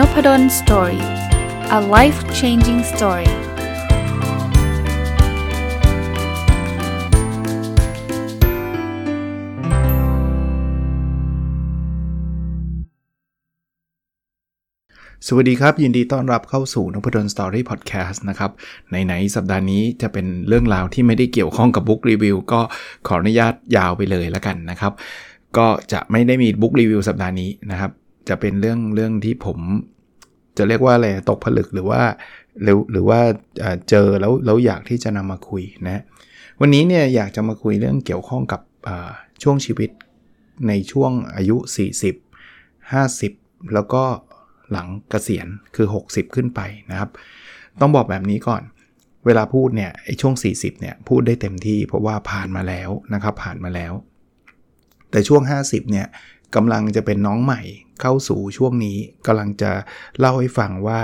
[0.00, 1.04] Nopadol's Story
[1.78, 3.30] a life changing story
[15.26, 18.50] สวัสดีครับ ยินดีต้อนรับเข้าสู่นพดล Story Podcast นะครับ
[19.04, 22.60] ไหนๆสัปดาห์นี้จะเป็นเรื่องราวที่ไม่ได้เกี่ยวข้องกับ book review ก็
[23.06, 24.92] ขออนุญาตยาวไปเลยแล้วกันนะครับ
[25.56, 29.58] ก็จะไม่ได้มีบุ๊กรีวิวสัปดาห์นี้นะครับ จะเป็นเรื่องเรื่องที่ผม
[30.58, 32.02] จะเรียกว่าอะไรตกผลึกหรือว่า
[32.62, 33.20] หรือหรือว่า
[33.90, 36.02] เจอแล้วแล้วอยากที่จะนำมาคุยนะ
[36.60, 38.60] วันนี้เนี่ยอยากจะมาคุยเรื่องเกี่ยวข้องกับ
[39.42, 39.90] ช่วงชีวิต
[40.68, 41.56] ในช่วงอายุ
[42.44, 44.02] 40 50 แล้วก็
[44.70, 47.10] หลังเกษียณคือ 60 ขึ้นไปนะครับ
[47.80, 48.62] ต้องบอกแบบนี้ก่อน
[49.26, 53.92] เวลาพูดเนี่ยไอ้ช่วง 40 เนี่ยพูดได้เต็มที่เพราะว่าผ่านมาแล้วนะครับผ่านมาแล้ว
[55.10, 56.06] แต่ช่วง 50 เนี่ย
[56.54, 57.62] กำลังจะเป็นน้องใหม่
[58.00, 59.72] เข้าสู่ช่วงนี้กำลังจะ
[60.18, 61.00] เล่าให้ฟังว่า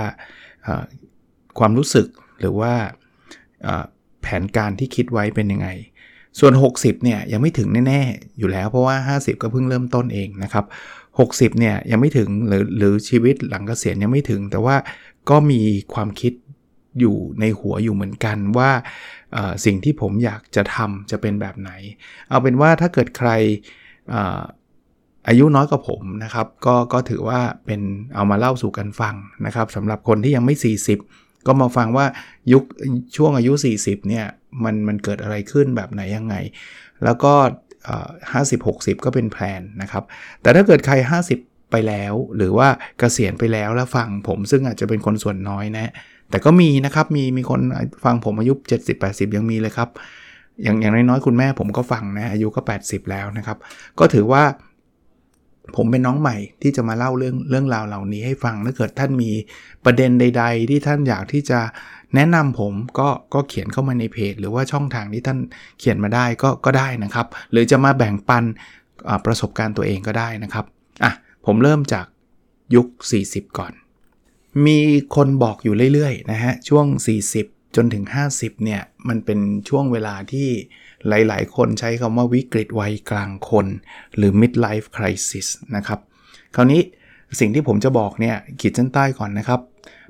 [1.59, 2.07] ความรู้สึก
[2.39, 2.73] หรือว่า
[4.21, 5.69] แผนการที่คิดไว้เป็นยังไง
[6.39, 10.65] ส่วน 60เนี่ยยังไม่ถึงแน่ๆอยู่แล้วเพราะว่า 50 ก็เพิ่งเริ่มต้นเองนะครับ
[11.17, 14.75] 60เนี่ยยังไม่ถึงหรือหรือชีวิตหลังเกษียณยังไม่ถึง แต่ว่า
[15.29, 15.61] ก็มี
[15.93, 16.33] ความคิด
[16.99, 18.71] อยู่ในหัวอยู่เหมือนกันว่า
[19.65, 21.71] สิ่งที่ผมอยากจะทำจะเป็นแบบไหน
[22.29, 23.29] เอาเป็นว่าถ้าเกิดใคร
[25.27, 27.81] อายุน้อยกว่าผมนะครับก็ก็ถือว่าเป็น
[28.15, 30.55] เอามาเล่าสู่กันฟังนะครับสำหรับคนที่ยังไม่
[31.01, 32.05] 40 ก็มาฟังว่า
[32.53, 32.63] ยุค
[33.15, 34.25] ช่วงอายุ 40เนี่ย
[34.63, 36.35] มันมันเกิดอะไรขึ้นแบบไหนยังไง
[37.03, 37.33] แล้วก็
[38.31, 40.03] ห้าสิบหกสิบก็เป็นแพลนนะครับ
[40.41, 40.95] แต่ถ้าเกิดใคร
[41.33, 42.67] 50 ไปแล้ว หรือว่า
[42.99, 45.91] เกษียณไปแล้วแล้วฟังผมซึ่งอาจจะเป็นคนส่วนน้อยนะ
[46.29, 47.59] แต่ก็มีนะครับ มีมีคน
[48.05, 48.53] ฟังผมอายุ
[48.95, 49.89] 70-80 ยังมีเลยครับ
[50.63, 53.57] อย่างอย่างน้อยๆ คุณแม่ผมก็ฟังนะ อายุก็ 80 แล้วนะครับ
[53.99, 54.43] ก็ถือว่า
[55.75, 59.31] ผมเป็นน้องใหม่ที่จะมาเล่าเรื่องเรื่องราวเหล่านี้ให้ฟังถ้าเกิดท่านมี
[59.85, 61.59] ประเด็นใด ๆ ที่ท่านอยากที่จะ
[62.15, 65.39] แนะนำผมก็ก็เขียนเข้ามาในเพจ หรือว่าช่องทางที่ท่าน
[65.79, 68.43] เขียนมาได้ก็ก็ได้นะครับ หรือจะมาแบ่งปัน
[69.25, 70.65] ประสบการณ์ตัวเองก็ได้นะครับ
[71.03, 71.11] อะ
[71.45, 72.05] ผมเริ่มจาก
[72.75, 72.87] ยุค
[73.23, 73.73] 40 ก่อน
[74.65, 74.79] มี
[75.15, 76.85] คนบอกอยู่เรื่อยๆนะฮะช่วง
[77.33, 79.39] 40 จนถึง 50เนี่ยมันเป็น
[79.69, 80.49] ช่วงเวลาที่
[81.07, 83.67] หลายๆ คนใช้คำว่าวิกฤตวัยกลางคน
[84.17, 85.99] หรือ midlife crisis นะครับ
[86.55, 86.81] คราวนี้
[87.39, 89.61] สิ่งที่ผมจะบอกเนี่ยขีดเส้นใต้ก่อนนะครับ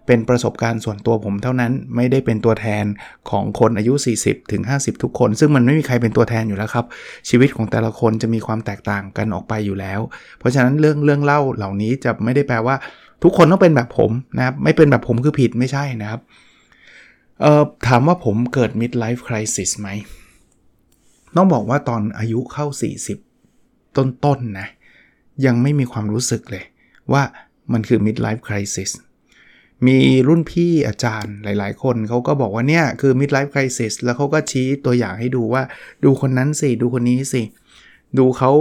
[0.05, 2.85] เป็นประสบการณ์ส่วนตัวผมเท่านั้นไม่ได้เป็นตัวแทน
[3.29, 3.93] ของคนอายุ
[4.23, 6.85] 40ถึง50ทุกคน ซึ่งมันไม่มีใครเป็นตัวแทนอยู่แล้วครับ
[7.29, 9.99] ชีวิตของแต่ละคนจะมีความแตกต่างกันออกไปอยู่แล้ว
[10.39, 12.75] เพราะฉะนั้นเรื่องเรื่องเล่าเหล่านี้จะไม่ได้แปลว่า
[13.23, 16.21] ทุกคนต้องเป็นแบบผมนะครับไม่เป็นแบบผมคือผิดไม่ใช่นะครับ
[17.41, 19.89] เออถามว่าผมเกิด midlife crisis ไหม
[21.35, 22.65] ต้องบอกว่าตอนอายุเข้า
[23.31, 24.67] 40 ต้นๆนนะ
[25.45, 26.65] ยังไม่มีความรู้สึกเลย
[27.13, 27.23] ว่า
[27.73, 28.91] มันคือ midlife crisis
[29.87, 35.63] มีรุ่นพี่อาจารย์หลาย ๆ คนเขาก็บอกว่าเนี่ยคือ midlife crisis แล้วเขาก็ชี้ตัวอย่างให้ดูว่า
[36.03, 37.41] ดูคนนั้นสิ ดูคนนี้สิ
[38.17, 38.51] ดูเขา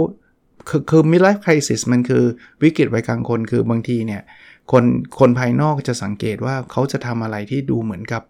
[0.69, 2.23] คือคือ midlife crisis มันคือ
[2.63, 4.21] วิกฤตวัยกลางคนคือบางทีเนี่ย
[4.71, 4.83] คน
[5.19, 8.23] คนภายนอกจะสังเกตว่าเขาจะทำอะไรที่ดูเหมือนกับ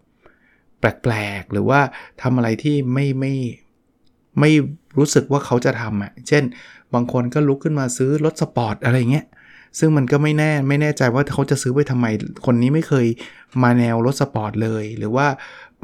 [0.80, 1.80] แปลก ๆ หรือว่า
[2.22, 3.34] ทำอะไรที่ไม่ไม่
[4.40, 4.50] ไม่
[4.98, 6.42] รู้สึกว่าเขาจะทำอะ เช่น
[6.94, 9.26] บางคนก็ลุกขึ้นมาซื้อรถสปอร์ตอะไรเงี้ย
[9.78, 12.06] ซึ่งมันก็ไม่แน่ไม่แน่ใจว่าเขาจะซื้อไปทำไม
[12.46, 13.06] คนนี้ไม่เคย
[13.62, 15.26] มาแนวรถสปอร์ตเลย หรือว่า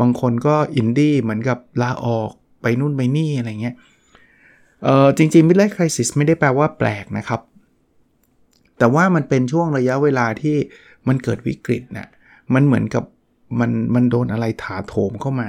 [0.01, 2.31] บางคนก็อินดี้เหมือนกับลาออก
[2.63, 3.75] ไปนู่นไปนี่อะไรเงี้ย
[4.85, 7.41] เออจริงๆ midlife crisis ไม่ได้แปลว่าแปลกนะครับ
[8.79, 10.57] แต่ว่ามันเป็นช่วงระยะเวลาที่
[11.09, 12.09] มันเกิดวิกฤตนะ่ะ
[12.55, 13.05] มันเหมือนกับ
[13.61, 15.49] มันมันโดนอะไรถาโถมเข้ามา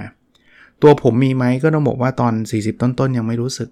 [0.81, 3.69] ตัวผมมีไหมก็ต้องบอกว่าตอน 40 ต้นๆ ยังไม่รู้สึก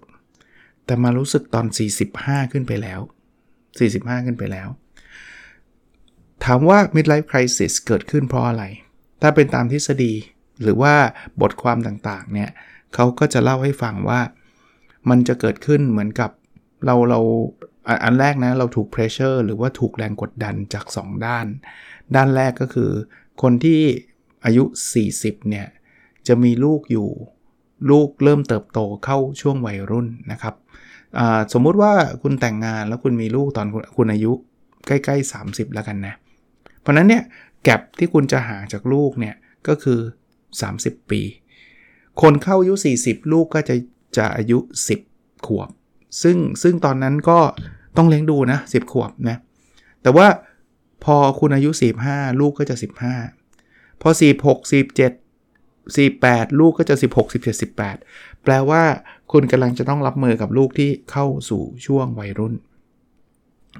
[0.86, 1.66] แต่มารู้สึกตอน
[2.10, 3.00] 45 ขึ้นไปแล้ว
[3.62, 4.68] 45 ขึ้นไปแล้ว
[6.44, 8.64] ถามว่า midlife crisis เกิดขึ้นเพราะอะไร
[9.22, 10.12] ถ้าเป็นตามทฤษฎี
[10.62, 10.94] หรือว่า
[11.40, 12.50] บทความต่างๆ เนี่ย
[12.94, 14.20] เขาก็จะเล่าให้ฟังว่า
[15.10, 16.30] มันจะเกิดขึ้นเหมือนกับ
[16.86, 17.20] เราเรา
[18.04, 21.46] อันแรกนะ เราถูก pressure หรือว่าถูกแรงกดดันจาก 2 ด้าน
[22.16, 22.90] ด้านแรกก็คือ
[23.42, 23.80] คนที่
[24.44, 24.64] อายุ
[25.06, 25.66] 40 เนี่ย
[26.28, 27.08] จะมีลูกอยู่
[27.90, 30.54] ลูกเริ่มเติบโตเข้าช่วงวัยรุ่นนะครับ
[31.52, 31.92] สมมุติว่า
[32.22, 33.66] คุณแต่งงานแล้วคุณมีลูกตอน
[33.96, 34.32] คุณอายุ
[34.86, 36.14] ใกล้ๆ 30 แล้วกันนะ
[36.80, 37.22] เพราะนั้นเนี่ย
[37.64, 39.34] แก็บที่คุณจะห่างจากลูกเนี่ย
[39.68, 40.00] ก็คือ
[40.54, 41.20] 30 ปี
[42.22, 42.74] คนเข้าอายุ
[43.04, 43.74] 40 ลูกก็จะ
[44.16, 44.58] จะอายุ
[45.02, 45.68] 10 ขวบ
[46.22, 47.38] ซึ่งซึ่งตอนนั้นก็
[47.96, 49.36] ต้องเลี้ยงดูนะ 10 ขวบนะ
[50.02, 50.26] แต่ว่า
[51.04, 51.70] พอคุณอายุ
[52.06, 52.76] 45 ลูกก็จะ
[53.38, 55.23] 15 พอ 46 47
[55.92, 57.62] 48 ลูกก็จะ 16 17
[58.02, 58.82] 18 แปลว่า
[59.32, 62.54] คุณกำลังจะต้องรับมือกับลูกที่เข้าสู่ช่วงวัยรุ่น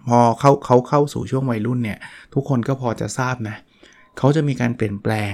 [0.08, 1.98] พอเขาเขาเข้าสู่ช่วงวัยรุ่นเนี่ย
[2.34, 3.56] ทุกคนก็พอจะทราบนะ
[4.18, 5.32] เขาจะมีการเปลี่ยนแปลง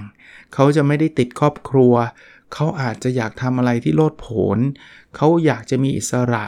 [0.54, 1.94] เขาจะไม่ได้ติดครอบครัว
[2.54, 4.26] เขาอาจจะอยากทำอะไรที่โลดโผ
[4.56, 4.58] น
[5.16, 6.44] เขาอยากจะมีอิสระ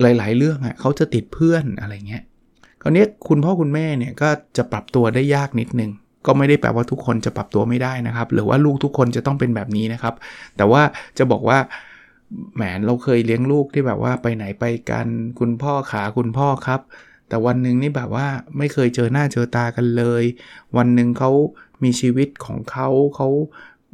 [0.00, 2.24] หลาย ๆ เรื่องอะ่ะเขาจะติดเพื่อนอะไรเงี้ย
[2.82, 5.90] คราวนี้คุณพ่อคุณแม่เนี่ยก็จะปรับตัวได้ยากนิดนึง
[6.28, 10.14] ก็ไม่ได้แปลว่าทุกคนจะปรับตัวไม่ได้นะครับ หรือว่าลูกทุกคนจะต้องเป็นแบบนี้นะครับ
[10.56, 10.82] แต่ว่า
[11.18, 11.58] จะบอกว่า
[12.54, 15.06] แหมเราเคยเลี้ยงลูกที่แบบว่าไปไหนไปกัน
[15.38, 16.80] คุณพ่อขาคุณพ่อครับ
[17.28, 18.26] แต่วันหนึ่งนี่แบบว่า
[18.58, 20.24] ไม่เคยเจอหน้าเจอตากันเลย
[20.76, 21.30] วันหนึ่งเขา
[21.82, 23.28] มีชีวิตของเขาเขา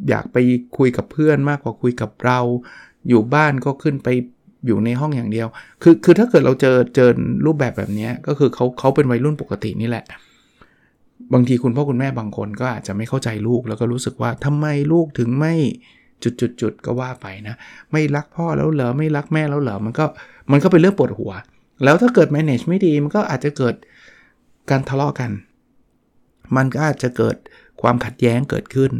[0.09, 0.37] อยากไป
[0.79, 2.41] คุยกับเพื่อนมากกว่าคุยกับเรา
[3.09, 4.09] อยู่บ้านก็ขึ้นไป
[4.67, 5.49] อยู่ในห้องอย่างเดียว
[5.83, 7.11] คือคือถ้าเกิดเราเจอเจอ
[7.47, 10.05] รูปแบบแบบนี้ก็คือเขาเขาเป็นวัยรุ่นปกตินี่แหละ
[11.33, 15.55] บางทีคุณพ่อคุณแม่บางคนก็อาจจะไม่เข้าใจลูกแล้วก็รู้สึกว่าทำไมลูกถึงไม่
[16.23, 17.55] จุดจุดจุดก็ว่าไปนะ
[17.93, 20.05] ไม่รักพ่อแล้วเหรอไม่รักแม่แล้วเหรอมันก็
[20.51, 21.33] มันก็เป็นเรื่องปวดหัว
[21.85, 23.75] แล้วถ้าเกิด manage ไม่ดีมันก็อาจจะเกิด
[24.71, 25.31] การทะเลาะกัน
[26.57, 27.37] มันก็อาจจะเกิด
[27.83, 28.93] ความขัดแย้งเกิดขึ้น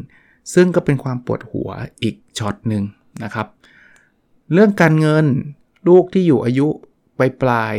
[0.55, 1.69] ซึ่งก็เป็นความปวดหัว
[2.03, 2.83] อีกช็อตหนึ่ง
[3.25, 3.47] นะครับ
[4.53, 5.25] เรื่องการเงิน
[5.89, 6.69] ลูกที่อยู่อายุ
[7.19, 7.75] ไปปลาย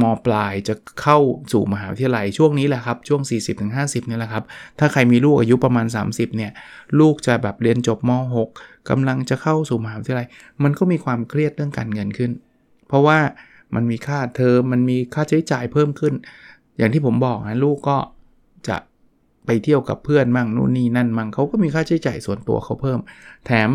[0.00, 1.18] มปลายจะเข้า
[1.52, 3.22] สู่มหาวิทยาลัยช่วงนี้แหละครับ ช่วง
[3.66, 4.44] 40-50นี่แหละครับ
[4.78, 6.52] ถ้าใครมีลูกอายุประมาณ 30เนี่ย
[7.00, 8.10] ลูกจะแบบเรียนจบม
[8.46, 10.26] .6 กำลังจะเข้าสู่มหาวิทยาลัย
[10.62, 12.30] มันก็มีความเครียดเรื่องการเงินขึ้น
[12.88, 13.18] เพราะว่า
[13.74, 16.14] มันมีค่าเทอมมันมีค่าใช้จ่ายเพิ่มขึ้น
[16.78, 17.98] อย่างที่ผมบอกนะลูกก็
[18.68, 18.76] จะ
[19.46, 22.98] ไปเที่ยวกับเพื่อนมั่งนู่นนี่นั่นมั่งเขาก็มีค่าใช้จ่ายส่วนตัวเขาเพิ่ม
[23.46, 23.70] แถม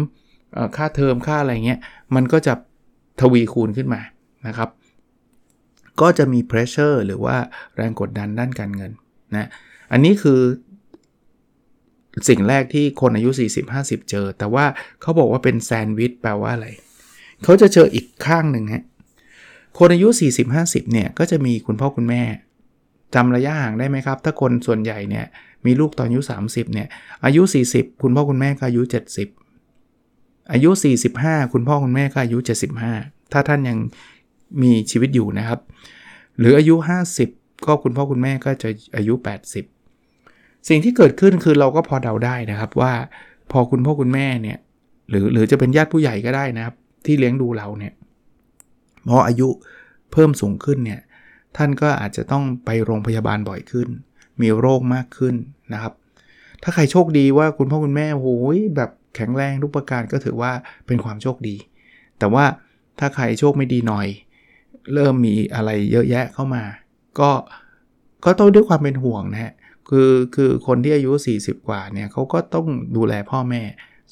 [0.78, 1.80] ค่าเทอมค่าอะไรเงี้ย
[2.16, 2.54] มันก็จะ
[3.22, 4.02] ทวีคูณขึ้นมา
[4.48, 4.70] นะครับ
[6.02, 7.38] ก็จะมี pressure หรือว่า
[7.76, 8.92] แรงกดดันด้านการเงิน
[9.36, 9.48] นะ
[9.92, 10.42] อันนี้คือ
[12.30, 13.30] สิ่งแรกที่คนอายุ
[13.70, 14.66] 40-50 เจอ แต่ว่า
[15.02, 16.68] เขาบอกว่าเป็นแซนด์วิชแปลว่าอะไร
[17.44, 18.84] เขาจะเจออีกข้างหนึ่งฮะ
[19.80, 20.08] คนอายุ
[20.52, 22.24] 40-50 เนี่ย ก็จะมีคุณพ่อคุณแม่
[23.16, 25.26] จำระยะห่างได้ไหมครับ ถ้าคนส่วนใหญ่เนี่ย
[25.66, 26.88] มีลูกตอนอายุ 30 เนี่ย
[27.26, 28.82] อายุ 40 คุณพ่อคุณแม่ก็อายุ
[29.68, 30.70] 70 อายุ
[31.12, 32.38] 45 คุณพ่อคุณแม่ก็อายุ
[32.86, 33.78] 75 ถ้าท่านยัง
[34.62, 35.60] มีชีวิตอยู่นะครับ
[36.40, 36.76] หรืออายุ
[37.20, 39.14] 50 ก็คุณพ่อคุณแม่ก็จะอายุ
[39.92, 42.94] 80 สิ่งที่เกิดขึ้นคือเราก็พอเดาได้นะครับว่า
[43.52, 44.58] พอคุณพ่อคุณแม่เนี่ย
[45.10, 46.76] หรือหรือจะเป็นญาติผู้ใหญ่ก็ได้นะครับ
[47.06, 47.94] ที่เลี้ยงดูเราเนี่ย
[49.10, 49.48] พออายุ
[50.12, 51.02] เพิ่มสูงขึ้นเนี่ย
[51.58, 53.88] ท่านก็อาจจะต้องไปโรงพยาบาลบ่อยขึ้น
[54.42, 55.36] มีโรคมากขึ้น
[55.74, 55.94] นะครับ
[56.64, 60.52] ถ้าใครโชคดีว่าคุณพ่อคุณแม่โอ้ยแบบแข็งแรงทุกประการก็ถือว่า
[60.88, 61.56] เป็นความโชคดี
[62.20, 62.46] แต่ว่า
[63.00, 64.08] ถ้าใครโชคไม่ดีหน่อย
[64.94, 66.64] เริ่มมีอะไรเยอะแยะเข้ามา
[67.20, 67.32] ก็
[68.26, 69.54] ก็ต้องด้วยความเป็นห่วงนะฮะ
[69.90, 73.62] คือคือคนที่อายุ 40 กว่าเนี่ยเขาก็ต้องดูแลพ่อแม่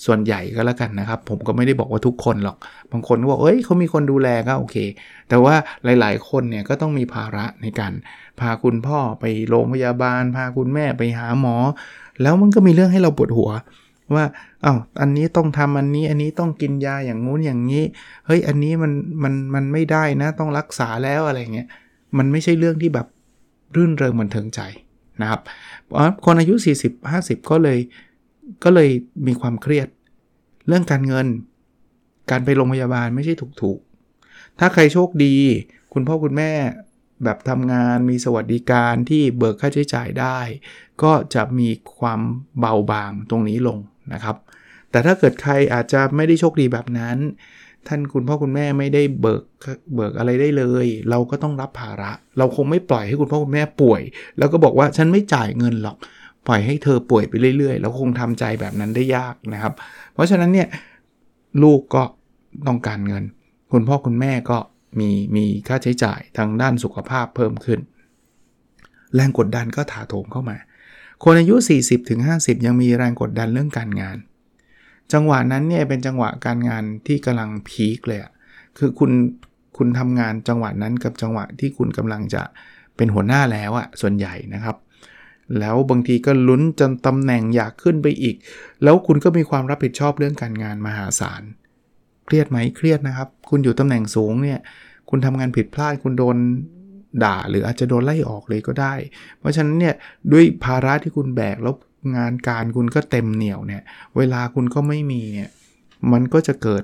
[0.06, 2.58] ส่วนใหญ่ก็แล้วกันนะครับ ผมก็ไม่ได้บอกว่าทุกคนหรอก
[2.92, 4.78] บางคนก็บอกเอ้ยเขามีคนดูแลก็โอเค
[5.30, 5.56] แต่ว่า
[6.00, 7.94] หลาย ๆ คนเนี่ยก็ต้องมีภาระในการ
[8.40, 11.56] พาคุณพ่อไปโรงพยาบาล พาคุณแม่ไปหาหมอ
[12.22, 13.50] แล้วมันก็มีเรื่องให้เราปวดหัว
[14.16, 14.26] ว่า
[14.66, 17.84] อา้าวอันนี้ต้องทำอันนี้อันนี้ต้องกินยาอย่างงู้นอย่างนี้
[18.26, 18.92] เฮ้ยอันนี้มัน
[19.24, 21.68] มันมันไม่ได้นะต้องรักษาแล้วอะไรเงี้ย
[22.18, 23.08] มันไม่ใช่เรื่องที่แบบ
[23.76, 24.62] รื่นเริงบันเทิงใจ
[25.22, 25.42] นะครับ
[26.26, 26.56] คนอายุ
[27.02, 27.80] 40-50 ก็เลย
[28.64, 28.90] ก็เลย
[29.28, 29.88] มีความเครียด
[30.68, 31.28] เรื่องการเงิน
[32.32, 35.36] การไปโรงพยาบาลไม่ใช่ถูกๆ ถ้าใครโชคดี
[35.94, 36.52] คุณพ่อคุณแม่
[37.24, 40.40] แบบทำงานมีสวัสดิการที่เบิกค่าใช้จ่ายได้
[41.04, 42.22] ก็จะมีความ
[42.60, 43.80] เบาบางตรงนี้ลง
[44.14, 44.36] นะครับ
[44.92, 47.18] แต่ถ้าเกิดใครอาจจะไม่ได้โชคดีแบบนั้น
[47.88, 49.44] ท่านคุณพ่อคุณแม่ไม่ได้เบิก
[49.96, 54.02] เบิกอะไรได้เลย เราก็ต้องรับภาระ เราคงไม่ปล่อยให้คุณพ่อคุณแม่ป่วย
[54.38, 55.98] แล้วก็บอกว่าฉันไม่จ่ายเงินหรอก
[56.48, 59.74] ปล่อยให้เธอป่วยไปเรื่อยๆ แล้วคงทำใจแบบนั้นได้ยากนะครับ
[60.14, 60.68] เพราะฉะนั้นเนี่ย
[61.64, 62.04] ลูกก็
[62.68, 63.24] ต้องการเงิน
[63.72, 64.58] คุณพ่อคุณแม่ก็
[65.00, 67.80] มีมีค่าใช้จ่ายทางด้านสุขภาพเพิ่มขึ้น
[69.16, 70.58] แรงกดดันก็ถาโถมเข้ามา
[71.24, 71.56] คนอายุ
[72.10, 74.18] 40-50 ยังมีแรงกดดันเรื่องการงาน
[75.14, 78.20] จังหวะนั้นเนี่ยเป็นจังหวะการงานที่กำลังพีคเลย
[78.78, 79.12] คือคุณ
[79.78, 82.42] คุณทำงานจังหวะนั้นกับจังหวะที่คุณกำลังจะ
[82.96, 84.76] เป็นหัวหน้าแล้วอะส่วนใหญ่นะครับ
[85.60, 88.36] แล้วบางทีก็ลุ้นจนตำแหน่งอยากขึ้นไปอีก
[88.84, 91.42] แล้วคุณก็มีความรับผิดชอบเรื่องการงานมหาศาล
[92.26, 94.60] เครียดไหมเครียดนะครับ คุณอยู่ตำแหน่งสูงเนี่ย
[95.10, 96.38] คุณทำงานผิดพลาดคุณโดน
[97.24, 98.94] ด่าหรืออาจจะโดนไล่ออกเลยก็ได้
[99.40, 99.96] เพราะฉะนั้นเนี่ย
[100.32, 101.76] ด้วยภาระที่คุณแบกแล้ว
[102.16, 103.82] งานการคุณก็เต็มเหนียวเนี่ย
[104.18, 105.50] เวลาคุณก็ไม่มีเนี่ย
[106.12, 106.84] มันก็จะเกิด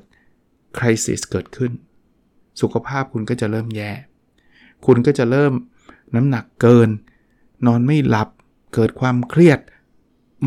[0.78, 1.72] คริสิสเกิดขึ้น
[2.62, 3.92] สุขภาพคุณก็จะเริ่มแย่
[4.86, 5.54] คุณก็จะเริ่ม
[6.16, 6.90] น้ำหนักเกิน
[7.68, 8.30] นอนไม่หลับ
[8.74, 9.60] เกิดความเครียด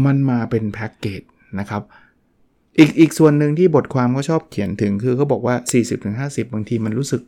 [0.05, 1.23] มันมาเป็นแพ็กเกจ
[1.59, 1.83] นะครับ
[2.79, 5.57] อีกอีกส่วนหนึ่งที่บทความก็ชอบเขียนถึงคือเขาบอกว่า
[6.05, 7.23] 40-50 บางทีมันรู้สึก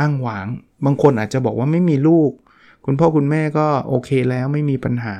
[0.00, 0.46] อ้างหวาง
[0.84, 2.30] บางคนอาจจะบอกว่าไม่มีลูก
[2.84, 5.14] คุณพ่อคุณแม่ก็โอเคแล้วไม่มีปัญหา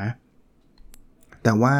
[1.42, 1.74] แต่ว่า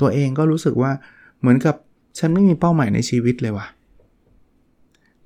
[0.00, 0.92] ตัวเองก็รู้สึกว่า
[1.40, 1.74] เหมือนกับ
[2.18, 3.66] ฉันไม่มีเป้าหมายในชีวิตเลยว่ะ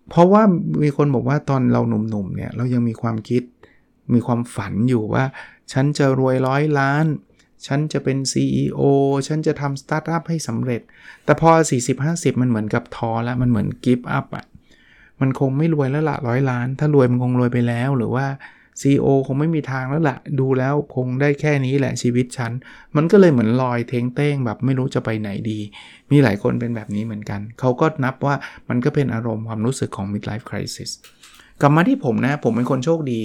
[0.08, 0.42] เพราะว่า
[0.82, 3.42] มีคนบอกว่าตอนเราหนุ่มๆเนี่ยเรายังมีความคิด
[4.14, 5.24] มีความฝันอยู่ว่า
[5.72, 7.06] ฉันจะรวยร้อยล้าน
[7.66, 8.80] ฉันจะเป็น CEO
[9.26, 10.80] ฉันจะทำสตาร์ทอัพให้สำเร็จ
[11.24, 11.50] แต่พอ
[11.96, 14.44] 40-50 มันเหมือนกับท้อแล้ว มันเหมือน give up อะ
[15.20, 18.26] มันคงไม่รวยแล้วละร้อยล้าน ถ้ารวยมันคงรวยไปแล้ว หรือว่า
[18.80, 22.52] CEO คงไม่มีทางแล้วละดูแล้วคงได้แค่นี้แหละชีวิตฉัน
[22.96, 25.60] มันก็เลยเหมือนลอยเทงเต้งแบบไม่รู้จะไปไหนดี
[26.10, 28.34] มีหลายคนเป็นแบบนี้เหมือนกัน เขาก็นับว่า
[28.68, 30.90] มันก็เป็นอารมณ์ความรู้สึกของ midlife crisis
[31.60, 33.20] กลับมาที่ผมนะ ผมเป็นคนโชคดี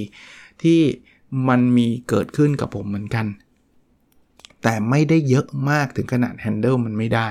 [0.63, 0.79] ที่
[1.49, 3.25] มันมีเกิดขึ้นกับผมเหมือนกัน
[4.63, 7.27] แต่ไม่ได้เยอะมากถึงขนาด handle มันไม่ได้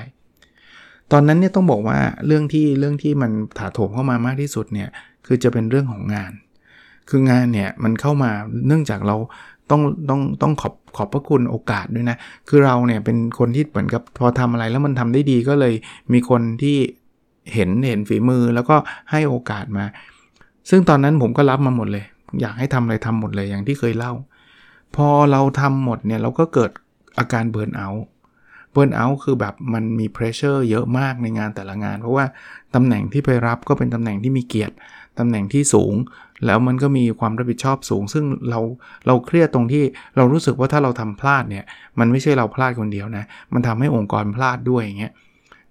[1.12, 4.88] ตอนนั้นเนี่ยต้องบอกว่าเรื่องที่เรื่องที่มันถาโถมเข้ามามากที่สุดเนี่ย
[5.26, 6.32] คือจะเป็นเรื่องของงาน
[7.10, 8.30] คืองานเนี่ยมันเข้ามา
[8.66, 9.16] เนื่องจากเรา
[9.70, 12.16] ต้องต้องต้องขอบขอบพระคุณโอกาสด้วยนะ
[12.48, 15.74] คือเราเนี่ยเป็นคนที่เหมือนกับพอทำอะไรแล้วมันทำได้ดีก็เลย
[16.12, 16.76] มีคนที่
[17.54, 18.76] เห็นเห็นฝีมือแล้วก็
[19.10, 19.84] ให้โอกาสมา
[20.70, 22.04] ซึ่งตอนนั้นผมก็รับมาหมดเลย
[22.40, 24.12] อยากให้ทำอะไรทำหมดเลยอย่างที่เคยเล่า
[24.96, 26.70] พอเราทำหมดเนี่ยเราก็เกิด
[27.18, 28.04] อาการเบิร์นเอาท์
[28.74, 32.24] เบิร์นเอาท์คือแบบมันมีเพรสเชอร์เยอะมากในงานแต่ละงาน เพราะว่า
[32.74, 34.74] ตำแหน่งที่ไปรับก็เป็นตำแหน่งที่มีเกียรติ
[35.18, 35.94] ตำแหน่งที่สูง
[36.46, 38.60] แล้วมันก็มีความรับผิดชอบสูง ซึ่งเรา
[39.06, 39.82] เราเครียดตรงที่
[40.16, 41.64] เรารู้สึกว่าถ้าเราทำพลาดเนี่ย
[41.98, 45.12] มันไม่ใช่เราพลาดคนเดียวนะมันทำให้องค์กรพลาดด้วยอย่างเงี้ย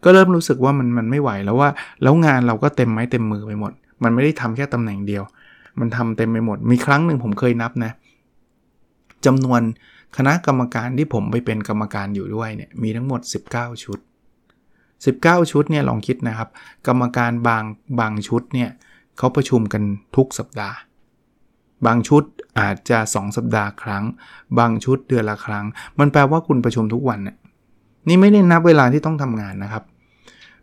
[0.04, 1.70] ก็เริ่มรู้สึกว่ามันมันไม่ไหวแล้วว่า
[2.02, 3.72] แล้วงานเราก็เต็มไม้เต็มมือไปหมด
[4.04, 5.24] มันไม่ได้ทำแค่ตำแหน่งเดียว
[5.80, 7.92] มันทำเต็มไปหมด มีครั้งหนึ่งผมเคยนับนะ
[9.26, 9.62] จำนวน
[10.18, 14.00] คณะกรรมการที่ผมไปเป็นกรรมการอยู่ด้วยเนี่ยมีทั้งหมด 19 ชุด
[14.76, 16.50] 19 ชุดเนี่ยลองคิดนะครับ
[16.88, 17.64] กรรมการบาง
[18.00, 18.70] บางชุดเนี่ย
[19.18, 19.84] เขาประชุมกัน
[20.16, 20.78] ทุกสัปดาห์
[21.86, 22.24] บางชุด
[22.60, 24.04] อาจจะ 2 สัปดาห์ครั้ง
[24.60, 25.66] บางชุดเดือนละครั้ง
[26.00, 27.38] มันแปลว่าคุณประชุมทุกวันเนี่ย
[28.08, 29.84] นี่ไม่ได้นับเวลาที่ต้องทำงานนะครับ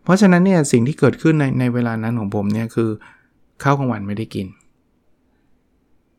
[0.03, 2.91] เพราะฉะนั้นเนี่ยสิ่งที่เกิดขึ้นในในเวลานั้นของผมเนี่ยคือ
[3.63, 4.47] ข้าวกลางวันไม่ได้กิน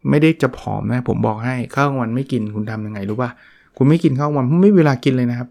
[0.10, 3.30] ไม่ได้จะผอมนะ ผมบอกให้ข้าวกลางวันไม่กินคุณทำยังไงรู้ป่ะ
[3.78, 5.50] คุณไม่กินข้าวกลางวันไม่เวลากินเลยนะครับ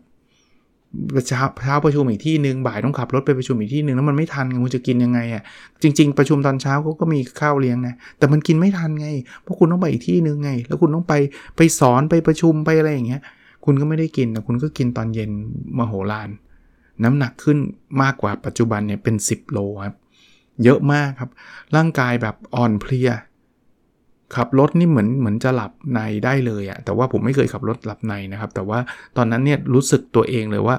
[1.29, 5.43] เช้าเช้าประชุมอีกที่หนึ่งบ่ายต้องขับรถไปประชุมอีกที่หนึ่งแล้วมันไม่ทันคุณจะกินยังไงอะ
[5.83, 9.09] จริง ๆ ประชุมตอนเช้าเขาก็มีข้าวเลี้ยงนะแต่มันกินไม่ทันไง
[9.43, 11.15] เพราะคุณต้องไปอีกที่หนึ่งไง แล้วคุณต้องไป
[11.57, 13.23] ไปสอนไปประชุมไปอะไรอย่างเงี้ย
[13.65, 15.31] คุณก็ไม่ได้กินแต่คุณก็กินตอนเย็น
[15.79, 16.29] มโหฬาร
[17.05, 17.59] น้ำหนักขึ้น
[18.03, 19.95] มากกว่าปัจจุบันเนี่ยเป็น 10 โลครับ
[20.65, 21.31] เยอะมากครับ
[21.77, 23.11] ร่างกายแบบอ่อนเพลีย
[24.37, 28.79] ขับรถนี่เหมือนเหมือนจะหลับในได้เลยอะแต่ว่าผมไม่เคยขับรถหลับในนะครับ แต่ว่า
[29.17, 30.77] ตอนนั้นเนี่ยรู้สึกตัวเองเลยว่า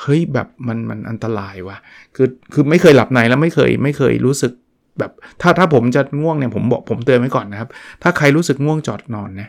[0.00, 1.76] เฮ้ยแบบมันมันอันตรายว่ะ
[2.16, 4.52] คือคือไม่เคยหลับในแล้วไม่เคยไม่เคยรู้สึก
[4.98, 7.68] แบบถ้าถ้าผมจะง่วงเนี่ยผมบอกผมเตือนไว้ก่อนนะครับ
[8.02, 9.48] ถ้าใครรู้สึกง่วงจอดนอนนะ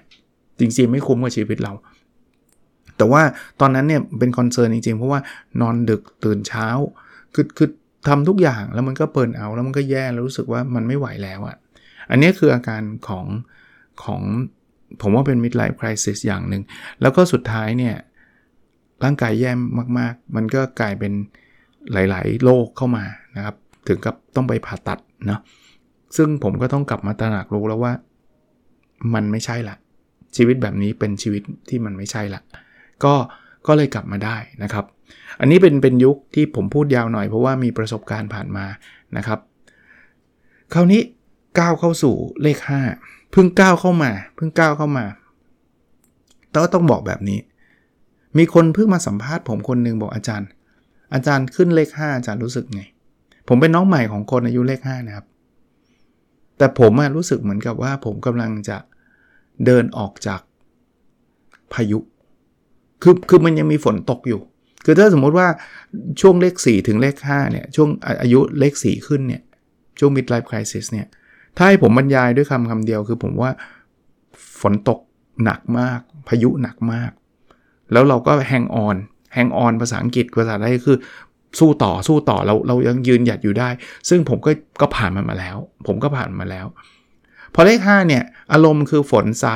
[0.60, 1.74] จริงๆไม่คุ้มกับชีวิตเรา
[2.98, 3.22] แต่ว่า
[3.62, 5.20] ตอนนั้นเนี่ยเป็นคอนเซิร์นจริงๆ เพราะว่า
[5.62, 6.68] นอนดึกตื่นเช้า
[7.34, 7.70] คือคือ
[8.08, 11.56] ทำทุกอย่างแล้วมันก็เปิดเอา แล้วมันก็แย่แล้วรู้สึกว่ามันไม่ไหวแล้วอะ
[12.10, 13.26] อันนี้คืออาการของ
[14.04, 14.22] ของ
[15.02, 16.64] ผมว่าเป็น midlife crisis อย่างหนึ่ง
[17.02, 17.96] แล้วก็สุดท้ายเนี่ย
[19.04, 19.52] ร่างกายแย่
[20.00, 21.14] มาก ๆ มันก็กลายเป็น
[21.94, 23.56] หลาย ๆ โรคเข้ามานะครับ
[23.88, 25.40] ถึงกับต้องไปผ่าตัดเนาะ
[26.18, 27.94] ซึ่งผมก็ต้องกลับมาตระหนักรู้แล้วว่า
[29.14, 29.76] มันไม่ใช่ละ
[30.36, 32.42] ชีวิตแบบนี้เป็นชีวิตที่มันไม่ใช่ละ
[33.04, 33.14] ก็
[33.68, 34.86] ก็เลยกลับมาได้นะครับ
[35.40, 38.66] อันนี้เป็นเป็นยุคที่ผมพูดยาวหน่อยเพราะว่ามีประสบการณ์ผ่านมา
[39.18, 39.40] นะครับ
[40.74, 41.02] คราวนี้
[41.60, 42.58] ก้าวเข้าสู่เลข
[42.96, 45.06] 5 เพิ่งก้าวเข้ามา เพิ่งก้าวเข้ามา
[46.50, 47.40] แต่ก็ต้องบอกแบบนี้
[48.38, 50.50] มีคนเพิ่งมาสัมภาษณ์ผมคนหนึ่งบอกอาจารย์
[51.14, 52.82] อาจารย์ขึ้นเลข 5 อาจารย์รู้สึกไง
[53.48, 55.26] ผมเป็นน้องใหม่ของคนอายุเลข 5 นะครับ
[56.58, 58.78] แต่ผมรู้สึกเหมือนกับว่าผมกำลังจะ
[59.66, 60.42] เดินออกจาก
[61.74, 62.00] พายุ
[63.04, 64.42] คือคือมันยังมีฝนตกอยู่
[64.86, 65.48] คือถ้าสมมติว่า
[66.22, 67.90] ช่วงเลข 4 ถึงเลข5เนี่ยช่วง
[68.22, 69.42] อายุเลข 4 ขึ้นเนี่ย
[70.00, 71.08] ช่วง midlife crisis เนี่ย
[71.58, 73.52] ถ้าให้ผมบรรยายด้วยคำคำเดียวคือผมว่า
[74.62, 75.00] ฝนตก
[75.44, 77.12] หนักมาก พายุหนักมาก
[77.92, 78.96] แล้วเราก็ hang on
[79.34, 80.98] hang on ภาษาอังกฤษภาษาไทยคือ
[81.60, 83.70] สู้ต่อสู้ต่อเราเรายังยืนหยัดอยู่ได้
[84.10, 85.58] ซึ่งผมก็ก็ผ่านมันมาแล้ว
[85.88, 86.66] ผมก็ผ่านมาแล้ว
[87.54, 89.56] พอเลข5เนี่ย อารมณ์คือฝนซา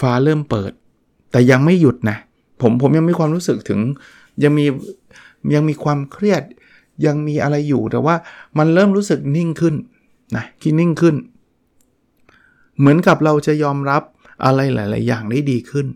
[0.00, 0.72] ฟ้าเริ่มเปิด
[1.30, 2.16] แต่ยังไม่หยุดนะ
[2.62, 3.80] ผมผมยังมีความรู้สึกถึง
[4.44, 4.66] ยังมี
[5.54, 6.42] ยังมีความเครียด
[7.06, 8.14] ยังมีอะไรอยู่แต่ว่า
[8.58, 9.74] มันเริ่มรู้สึกนิ่งขึ้น
[10.34, 11.16] นะคิดนิ่งขึ้น
[12.78, 14.02] เหมือนกับเราจะยอมรับ
[14.44, 15.86] อะไรหลาย ๆ อย่างได้ดีขึ้น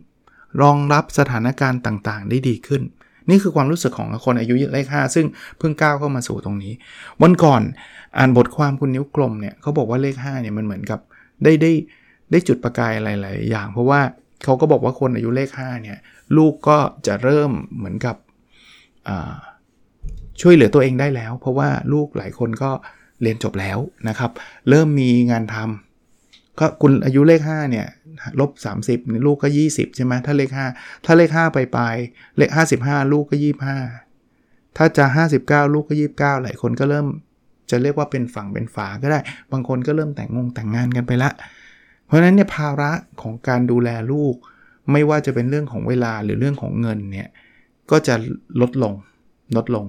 [0.62, 2.82] รองรับสถานการณ์ต่างๆ ได้ดีขึ้น
[3.30, 5.26] นี่คือความรู้สึกของคนอายุเลข5ซึ่ง
[5.58, 6.72] เพิ่งก้าวเข้ามาสู่ตรงนี้
[7.22, 7.62] วันก่อน
[8.18, 11.00] อ่านบทความคุณนิ้วกลมเนี่ยเขาบอกว่าเลข5เนี่ยมันเหมือนกับ
[11.44, 11.72] ได้ได้
[12.30, 14.00] ได้จุดประกายหลาย ๆ อย่าง เพราะว่า
[14.44, 15.98] เขาก็บอกว่าคนอายุเลข5เนี่ย
[16.36, 18.16] ลูกก็จะเริ่มเหมือนกับ
[20.40, 24.30] ช่วยเหลือตัวเองได้แล้ว เพราะว่าลูกหลายคนก็เเรียนจบแล้วนะครับ
[24.68, 27.86] เริ่มมีงานทำก็คุณอายุเลข5เนี่ย
[28.40, 28.50] ลบ
[28.86, 31.94] 30ลูกก็ 20 ใช่ไหมถ้าเลข 5 ถ้าเลข 5 ไปปลาย
[32.36, 32.50] เลข
[32.80, 33.36] 55 ลูกก็
[34.06, 35.04] 25 ถ้าจะ
[35.38, 37.06] 59 ลูกก็ 29 หลายคนก็เริ่ม
[37.70, 39.20] จะเรียกว่าเป็นฝั่งเป็นฝาก็ได้
[39.52, 41.30] บางคนก็เริ่มแต่งงงแต่งงานกันไปละ
[42.06, 44.34] เพราะฉะนั้นเนี่ยภาระของการดูแลลูก
[44.92, 47.28] ไม่ว่าจะเป็นเรื่องของเวลาหรือเรื่องของเงินเนี่ย
[47.90, 48.14] ก็จะ
[48.60, 48.94] ลดลง
[49.56, 49.84] ลดลง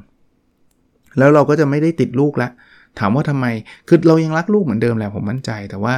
[1.18, 2.50] แล้วเราก็จะไม่ได้ติดลูกละ
[3.00, 3.46] ถามว่าทำไม
[3.88, 5.94] คือเรายังรักลูกเหมือนเดิมแหละผมมั่นใจ แต่ว่า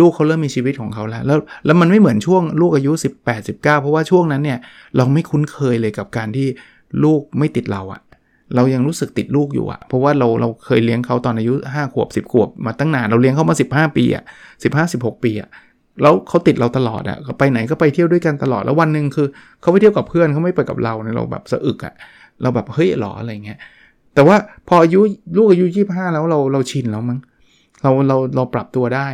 [0.00, 2.92] ลูกเขาเริ่มมีชีวิตของเขาแล้ว แล้ว แล้วมันไม่เหมือนช่วงลูกอายุ
[3.24, 4.58] 18 19 เพราะว่าช่วงนั้นเนี่ย
[4.96, 6.46] เราไม่คุ้นเคยเลยกับการที่
[7.04, 8.00] ลูกไม่ติดเราอะ
[8.54, 14.24] เรายังรู้สึกติดลูกอยู่อะเพราะว่าเราเราเคยเลี้ยงเขาตอนอายุ 5 ขวบ 10 ขวบ มาตั้งนาน เราเลี้ยงเขามา 15 ปีอะ
[14.62, 15.48] 15 16 ปีอะ
[16.02, 19.26] แล้วเขาติดเราตลอดอะไปไหนก็ไปเที่ยวด้วยกันตลอด แล้ววันหนึ่งคือ
[19.60, 21.94] เขาไปเที่ยวกับเพื่อนเขาไม่ไปกับเราเนี่ยเราแบบสะอึกอะ
[22.42, 23.58] เราแบบเฮ้ยหรออะไรเงี้ย
[24.14, 24.36] แต่ว่า
[24.68, 25.00] พออายุ
[25.36, 27.18] ลูกอายุ25แล้วเราเราชินแล้วมั้ง
[27.82, 29.06] เราเราเราปรับตัวได้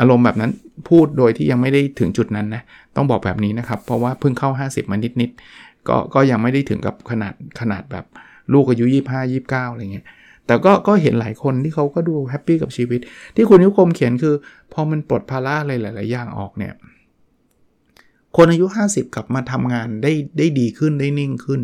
[0.00, 0.52] อารมณ์แบบนั้น
[0.88, 2.62] พูดโดยที่ยังไม่ได้ถึงจุดนั้นนะ
[2.96, 5.30] ต้องบอกแบบนี้นะครับ เพราะว่าเพิ่งเข้า 50 มานิดนิด
[5.88, 8.04] ก็ก็ยังไม่ได้ถึงกับขนาดขนาดแบบ
[8.52, 10.06] ลูกอายุ 25 29อะไรเงี้ย
[10.46, 13.00] แต่ก็ก็เห็นหลายคนที่เขาก็ดู happy กับชีวิต
[13.36, 14.34] ที่คุณนิคมเขียนคือ
[14.72, 16.74] พอมันปลดภาระอะไรหลาย ๆ อย่างออกเนี่ย
[18.36, 21.60] คนอายุ 50 กลับมาทำงานได้ได้ดีขึ้นได้นิ่งขึ้น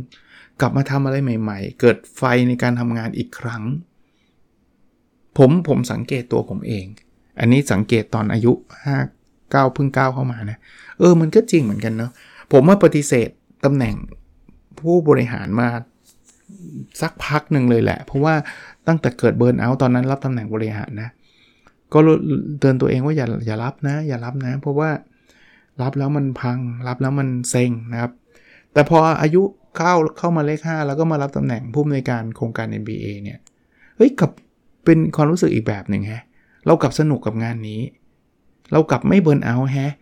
[0.60, 3.62] กลับมาทำอะไรใหม่ ๆ เกิดไฟในการทำงานอีกครั้ง
[5.38, 6.84] ผมผมสังเกตตัวผมเอง
[7.40, 8.52] อันนี้สังเกตตอนอายุ
[9.06, 10.58] 5 9เพิ่งก้าวเข้ามานะ
[10.98, 12.10] เออมันก็จริงเหมือนกันเนาะ
[12.52, 13.28] ผมว่าปฏิเสธ
[13.64, 13.94] ตำแหน่ง
[14.80, 15.68] ผู้บริหารมา
[17.00, 18.34] สักพักหนึ่งเลยแหละ เพราะว่า
[18.86, 21.10] ตั้งแต่เกิดเบิร์นเอาตอนนั้นรับตำแหน่งบริหารนะ
[21.92, 21.98] ก็
[22.60, 24.90] เตือนตัวเองว่าอย่าอย่ารับนะ อย่ารับนะ เพราะว่า
[25.82, 28.12] รับแล้วมันพัง รับแล้วมันเซ็งนะครับ
[28.72, 29.42] แต่พออายุ
[29.76, 33.38] เข้าเข้ามาเลข 5 แล้วก็มารับตำแหน่งผู้อำนวยการโครงการ MBA เนี่ย
[33.96, 34.30] เฮ้ยกับ
[34.84, 36.22] เป็นความรู้สึกอีกแบบหนึ่งฮะ
[36.66, 37.80] เรากลับสนุกกับงานนี้
[38.72, 39.92] เรากลับไม่เบิร์นเอาแฮะ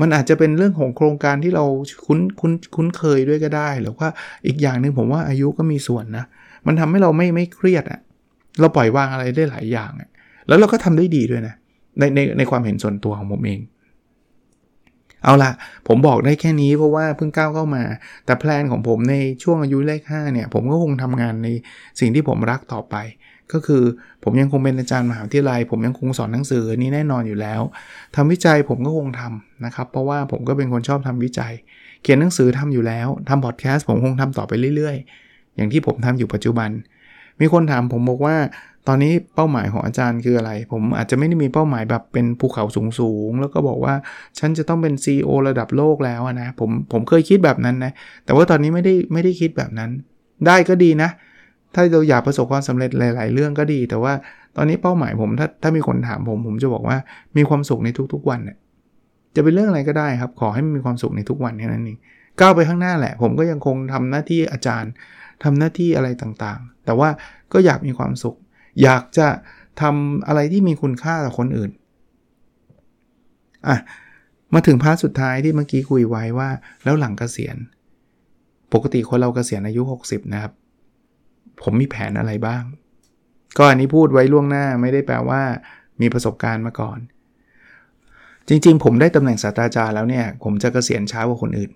[0.00, 1.64] มันอาจจะเป็นเรื่องของโครงการที่เรา
[2.06, 4.08] คุ้นคุ้นคุ้นเคยด้วยก็ได้ หรือว่า
[4.46, 6.24] อีกอย่างหนึ่งผมว่าอายุก็มีส่วนนะ
[6.66, 8.00] มันทำให้เราไม่ไม่เครียดอะ
[8.60, 10.08] เราปล่อยวางอะไรได้หลายอย่างอะ
[10.48, 11.54] แล้วเราก็ทำได้ดีด้วยนะ
[11.98, 13.60] ในในในความเห็นส่วนตัวของผมเอง
[15.24, 15.52] เอาละ
[15.88, 17.84] ผมบอกได้แค่นี้เพราะว่าเพิ่งก้าวเข้ามา
[18.24, 21.48] แต่แพลนของผมในช่วงอายุเลข5เนี่ย ผมก็คงทำงานใน
[22.00, 22.96] สิ่งที่ผมรักต่อไป
[23.52, 23.82] ก็คือ
[24.24, 27.60] ผมยังคงเป็นอาจารย์มหาวิทยาลัย ผมยังคงสอนหนังสือนี้แน่นอนอยู่แล้ว
[28.16, 31.52] ทำวิจัยผมก็คงทำนะครับ เพราะว่าผมก็เป็นคนชอบทำวิจัย
[32.02, 36.70] เขียนหนังสือทำอยู่แล้วทำพอดแคสต์ผมคงทำต่อไปเรื่อย ๆ อย่างที่ผมทำอยู่ปัจจุบัน
[37.40, 38.36] มีคนถามผมบอกว่า
[38.88, 42.64] ตอนนี้เป้าหมายของอาจารย์คืออะไร ผมอาจจะไม่ได้มีเป้าหมายแบบเป็นภูเขา
[42.98, 43.94] สูงๆ แล้วก็บอกว่า
[44.38, 47.92] ฉันจะต้องเป็น CEO ระดับโลกแล้วนะผมผมเคยคิดแบบนั้นนะ
[48.24, 49.90] แต่ว่าตอนนี้ไม่ได้ไม่ได้คิดแบบนั้น
[50.46, 51.10] ได้ก็ดีนะ
[51.74, 54.12] ถ้าเราอยากประสบความสำเร็จหลาย ๆ เรื่องก็ดี แต่ว่า
[54.56, 56.96] ตอนนี้เป้าหมายผมถ้าถ้ามีคนถามผม ผมจะบอกว่า
[57.36, 58.56] มีความสุขในทุกๆวันเนี่ย
[59.34, 61.98] จะเป็นเรื่องอะไรก็ได้ครับ ขอให้มีความสุขในทุกวันแค่นั้นเอง
[62.40, 64.92] ก้าวไปข้างหน้าแหละ ผมก็ยังคงทำหน้าที่อาจารย์
[65.44, 67.08] ทำหน้าที่อะไรต่างๆ แต่ว่า
[67.52, 68.36] ก็อยากมีความสุข
[68.82, 69.28] อยากจะ
[69.80, 71.70] ทำอะไรที่มีคุณค่ากับคนอื่น
[73.66, 73.78] อะ
[74.54, 76.48] มาถึงพาร์ทสุดท้ายที่เมื่อกี้คุยไว้ว่า
[76.84, 77.56] แล้วหลังเกษียณ
[78.72, 80.52] ปกติคนเราเกษียณอายุ 60 นะครับ
[81.62, 82.62] ผมมีแผนอะไรบ้าง
[83.56, 85.42] ก็อันนี้พูดไว้ล่วงหน้าไม่ได้แปลว่า
[86.00, 86.98] มีประสบการณ์มาก่อน
[88.48, 91.70] จริงๆ ผมได้ตำแหน่งศาสตราจารย์แล้วเนี่ย ผมจะเกษียณช้ากว่าคนอื่น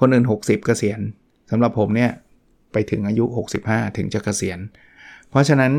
[0.00, 1.00] คนอื่น 60 เกษียณ
[1.50, 2.10] สำหรับผมเนี่ย
[2.72, 3.24] ไปถึงอายุ
[3.60, 4.58] 65 ถึงจะเกษียณ
[5.30, 5.72] เพราะฉะนั้น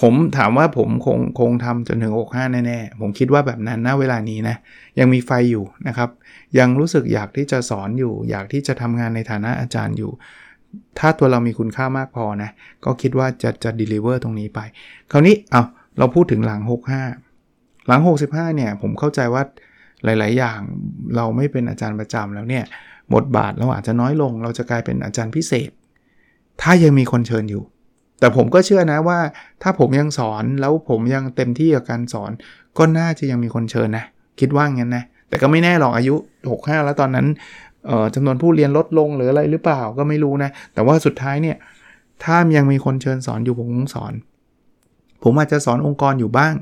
[0.00, 4.56] ผมถามว่าผมคงคงทำจนถึง 65 แน่ๆ ผมคิดว่าแบบนั้นณเวลานี้นะ
[4.98, 6.10] ยังมีไฟอยู่นะครับ
[6.58, 10.12] ยังรู้สึกอยากที่จะสอนอยู่ อยากที่จะทำงานในฐานะอาจารย์อยู่
[10.98, 12.50] ถ้าตัวเรามีคุณค่ามากพอนะ
[12.84, 14.60] ก็คิดว่าจะจะ deliver ตรงนี้ไป
[15.10, 15.62] คราวนี้เอา
[15.98, 16.60] เราพูดถึงหลัง
[17.24, 18.00] 65 หลัง
[18.30, 19.42] 65 เนี่ย ผมเข้าใจว่า
[20.04, 20.60] หลาย ๆ อย่าง
[21.16, 22.64] เราไม่เป็นอาจารย์ประจำแล้วเนี่ย
[23.14, 25.70] บทบาทเราอาจจะน้อยลง เราจะกลายเป็นอาจารย์พิเศษ
[26.62, 27.64] ถ้ายังมีคนเชิญอยู่
[28.20, 29.18] แต่ผมก็เชื่อนะว่า
[29.62, 32.30] ถ้าผมยังสอนแล้วผมยังเต็มที่กับการสอน
[32.78, 34.04] ก็น่าจะยังมีคนเชิญนะ
[34.40, 36.14] คิดว่างั้นนะ แต่ก็ไม่แน่หรอกอายุ
[36.50, 37.26] 65 แล้วตอนนั้น
[38.14, 41.56] จำนวนผู้เรียนลดลงหรืออะไรหรือเปล่าก็ไม่รู้นะ แต่ว่าสุดท้ายเนี่ย
[42.24, 44.12] ถ้ายังมีคนเชิญสอนอยู่ผมคงสอน
[45.22, 46.54] ผมอาจจะสอนองค์กรอยู่บ้าง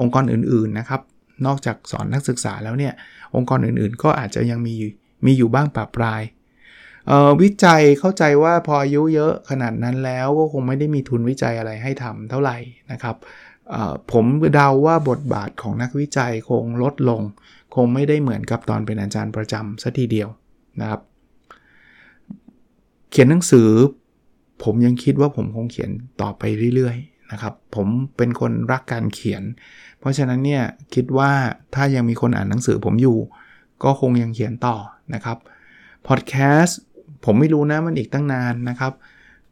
[0.00, 1.00] องค์กรอื่นๆนะครับ
[1.46, 2.92] นอกจากสอนนักศึกษาแล้วเนี่ย
[3.36, 4.74] องค์กรอื่นๆ ก็อาจจะยังมี
[5.26, 6.20] มีอยู่บ้างปรับปลาย
[7.42, 12.56] วิจัยเข้าใจว่าพออายุเยอะขนาดนั้นแล้วก็คงไม่ได้มีทุนวิจัยอะไรให้ทำเท่าไหร่
[12.92, 13.16] นะครับ
[14.12, 17.22] ผมเดาว่าบทบาทของนักวิจัยคงลดลง
[17.74, 20.28] คงไม่ได้เหมือนกับตอนเป็นอาจารย์ประจำสัทีเดียว
[20.80, 21.00] นะครับ
[23.10, 23.68] เขียนหนังสือ
[24.62, 25.90] ผมยังคิดว่าผมคงเขียน
[26.22, 26.42] ต่อไป
[26.74, 29.42] เรื่อยๆนะครับ ผมเป็นคนรักการเขียน
[29.98, 31.30] เพราะฉะนั้นเนี่ยคิดว่า
[31.74, 33.18] ถ้ายังมีคนอ่านหนังสือผมอยู่
[33.84, 34.76] ก็คงยังเขียนต่อ
[35.14, 35.38] นะครับ
[36.08, 36.80] พอดแคสต์
[37.24, 38.92] ผมไม่รู้นะมันอีกตั้งนานนะครับ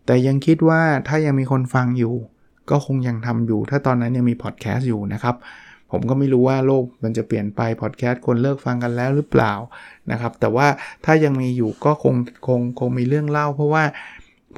[0.07, 2.15] แต่ยังคิดว่าถ้ายังมีคนฟังอยู่
[2.71, 5.37] ก็คงยังทำอยู่ ถ้าตอนนั้นยังมีพอดแคสต์อยู่นะครับ
[5.91, 9.53] ผมก็ไม่รู้ว่าโลกมันจะเปลี่ยนไปพอดแคสต์คนเลิกฟังกันแล้วหรือเปล่า
[10.11, 10.67] นะครับ แต่ว่า
[11.05, 12.15] ถ้ายังมีอยู่ก็คง
[12.47, 13.85] คงคงมีเรื่องเล่า เพราะว่า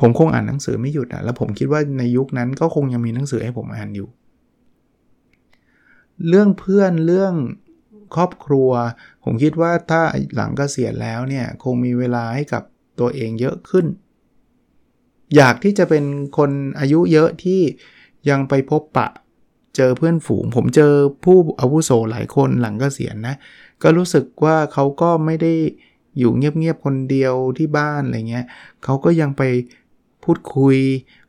[0.00, 4.08] ผมคงอ่านหนังสือไม่หยุดอะแล้วผมคิดว่าในยุคนั้นก็คงยังมีหนังสือให้ผมอ่านอยู่
[6.28, 7.34] เรื่องเพื่อนเรื่อง
[8.16, 8.70] ครอบครัว
[9.24, 10.02] ผมคิดว่าถ้า
[10.36, 12.62] หลังกเกษียณแล้วเนี่ย คงมีเวลาให้กับ
[13.00, 13.86] ตัวเองเยอะขึ้น
[15.36, 16.04] อยากที่จะเป็น
[16.36, 17.60] คนอายุเยอะที่
[18.30, 19.08] ยังไปพบปะ
[19.76, 20.92] เจอเพื่อนฝูง ผมเจอ
[21.24, 23.36] ผู้อาวุโสหลายคนหลังกเกษียณนะ
[23.82, 25.52] ก็รู้สึกว่าเขาก็ไม่ได้
[26.18, 28.46] อยู่เงียบๆคนเดียวที่บ้านอะไรเงี้ย
[28.84, 29.42] เขาก็ยังไป
[30.24, 30.78] พูดคุย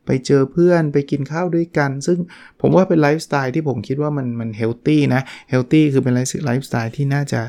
[0.06, 2.18] ไปเจอเพื่อนไปกินข้าวด้วยกัน ซึ่ง
[2.62, 6.20] ผมว่าเป็นไลฟ์สไตล์ที่ผมคิดว่ามันมัน healthy นะ healthy คือเป็นไล
[6.60, 7.42] ฟ์สไตล์ที่น่าจะ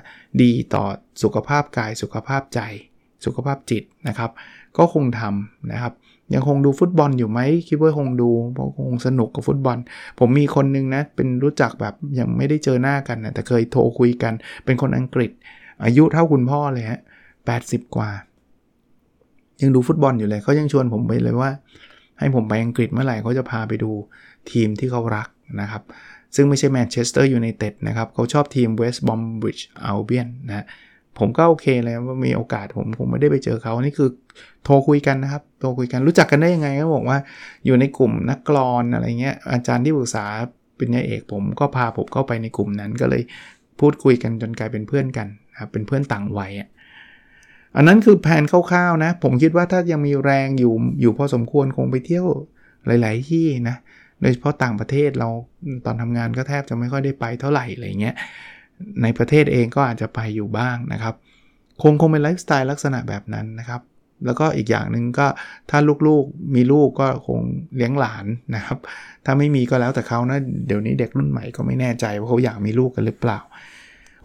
[0.42, 0.85] ดีต่อ
[1.22, 2.61] สุขภาพกายสุขภาพใจ
[3.24, 4.30] สุขภาพจิตนะครับ
[4.76, 5.92] ก็คงทำนะครับ
[6.35, 9.76] ยังคงดูฟุตบอลอยู่ไหมคิดว่าคงดูเพราะคงสนุกกับฟุตบอล
[10.18, 14.33] ผมมีคนนึงนะ เป็นรู้จักแบบยังไม่ได้เจอหน้ากันนะแต่เคยโทรคุยกัน
[14.64, 15.30] เป็นคนอังกฤษ
[15.85, 17.00] อายุเท่าคุณพ่อเลยฮะ
[17.46, 18.11] แปดสิบกว่า
[19.62, 21.50] ยังดูฟุตบอลอยู่เลยเขายังชวนผมไปเลยว่า
[22.18, 23.90] ให้ผมไปอังกฤษเมื่อไหร่เขาจะพาไปดู
[24.50, 25.28] ทีมที่เขารัก
[25.61, 25.83] นะครับ
[26.35, 30.64] ซึ่งไม่ใช่แมนเชสเตอร์ยูไนเต็ดนะครับ เขาชอบทีม West Bromwich Albion นะ
[31.20, 34.09] ผมก็โอเคเลยว่ามีโอกาสผมผมไม่ได้ไปเจอเขานี่คือ
[34.64, 37.18] โทรคุยกันนะครับโทรคุยกันรู้จักกันได้ยังไงก็บอกว่า
[37.66, 40.24] อยู่ในกลุ่มนักกลอนอะไรเงี้ยอาจารย์ที่ปรึกษา
[40.76, 43.22] ปริญญาเอก ผมก็พาผมเข้าไปในกลุ่มนั้นก็เลย
[43.80, 45.28] พูดคุยกันจนกลายเป็นเพื่อนกัน
[45.59, 46.68] ครับเป็นเพื่อนต่างวัยอะ
[47.76, 52.26] อันนั้นคือแผนคร่าวๆนะ ผมคิดว่าถ้ายังมีแรงอยู่อยู่พอสมควรคงไปเที่ยว
[52.87, 53.76] หลาย ๆ ที่นะ
[54.20, 55.28] โดยเฉพาะต่างประเทศเรา
[55.85, 58.14] ตอนทำงานก็แทบจะไม่ค่อยได้ไปเท่าไหร่อะไรเงี้ย
[59.03, 61.14] ในประเทศเองก็อาจจะไปอยู่บ้างนะครับ
[61.83, 63.83] คงคงเป็นไลฟ์สไตล์ลักษณะแบบนั้นนะครับ
[64.27, 65.27] แล้วก็อีกอย่างหนึ่งก็
[65.71, 67.40] ถ้าลูกๆมีลูกก็คง
[67.77, 68.79] เลี้ยงหลานนะครับ
[69.25, 73.38] ถ้าไม่มีก็แล้วแต่เขานะเดี๋ยวนี้เด็กรุ่นใหม่ก็ไม่แน่ใจว่าเขาอยากมีลูกกันหรือเปล่า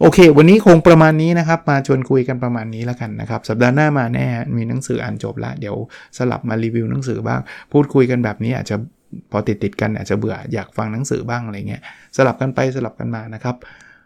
[0.00, 5.76] โอเค วันนี้คงประมาณนี้นะครับ มาชวนคุยกันประมาณนี้แล้วกันนะครับ สัปดาห์หน้ามาแน่มีหนังสืออ่านจบล้วเดี๋ยว
[6.18, 7.40] สลับมารีวิวหนังสือบ้าง
[7.72, 8.76] พูดคุยกันแบบนี้อาจจะ
[9.30, 11.82] พอติดติดกันอาจจะเบื่ออยากฟังหนังสือบ้างอะไรเงี้ย
[12.16, 13.56] สลับกันไปสลับกันมานะครับ